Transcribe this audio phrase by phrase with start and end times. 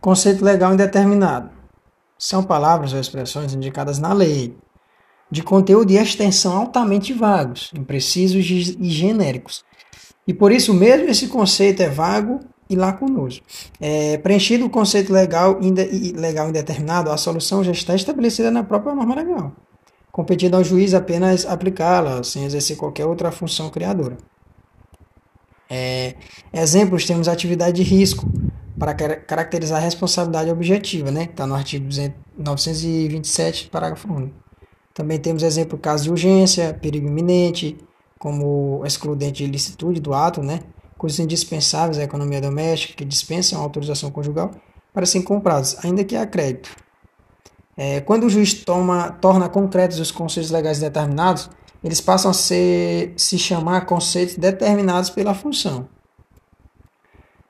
[0.00, 1.50] Conceito legal indeterminado.
[2.18, 4.56] São palavras ou expressões indicadas na lei,
[5.30, 9.62] de conteúdo e extensão altamente vagos, imprecisos e genéricos.
[10.26, 13.42] E por isso mesmo esse conceito é vago e lacunoso.
[13.80, 18.94] É, preenchido o conceito legal, inde, legal indeterminado, a solução já está estabelecida na própria
[18.94, 19.52] norma legal,
[20.10, 24.16] competindo ao juiz apenas aplicá-la, sem exercer qualquer outra função criadora.
[25.68, 26.14] É,
[26.52, 28.28] exemplos, temos atividade de risco,
[28.80, 31.24] para caracterizar a responsabilidade objetiva, né?
[31.24, 31.86] Está no artigo
[32.38, 34.30] 927, parágrafo 1.
[34.94, 37.76] Também temos exemplo caso de urgência, perigo iminente,
[38.18, 40.60] como excludente de licitude do ato, né?
[40.96, 44.50] Coisas indispensáveis à economia doméstica que dispensam a autorização conjugal
[44.94, 46.70] para serem comprados, ainda que a crédito.
[47.76, 51.50] É, quando o juiz toma, torna concretos os conceitos legais determinados,
[51.84, 55.86] eles passam a ser, se chamar conceitos determinados pela função.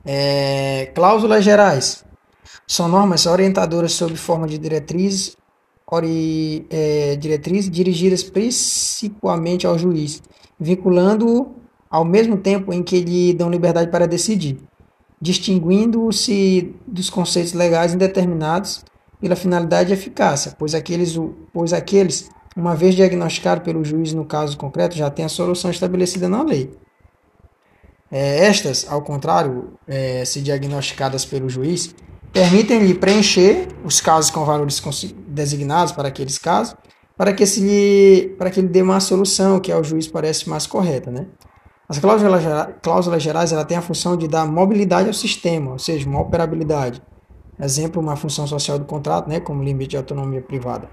[0.04, 2.04] É, cláusulas gerais
[2.66, 5.36] são normas orientadoras sob forma de diretrizes,
[5.90, 10.22] ori, é, diretrizes dirigidas principalmente ao juiz,
[10.58, 11.54] vinculando-o
[11.90, 14.58] ao mesmo tempo em que lhe dão liberdade para decidir,
[15.20, 18.84] distinguindo-se dos conceitos legais indeterminados
[19.20, 21.18] pela finalidade e eficácia, pois aqueles,
[21.52, 26.28] pois aqueles, uma vez diagnosticados pelo juiz no caso concreto, já têm a solução estabelecida
[26.28, 26.70] na lei.
[28.10, 31.94] É, estas, ao contrário, é, se diagnosticadas pelo juiz,
[32.32, 34.82] permitem-lhe preencher os casos com valores
[35.28, 36.74] designados para aqueles casos,
[37.16, 40.66] para que, se lhe, para que ele dê uma solução que ao juiz parece mais
[40.66, 41.10] correta.
[41.10, 41.26] Né?
[41.88, 42.42] As cláusulas,
[42.82, 47.02] cláusulas gerais ela têm a função de dar mobilidade ao sistema, ou seja, uma operabilidade.
[47.60, 50.88] Exemplo, uma função social do contrato, né, como limite de autonomia privada.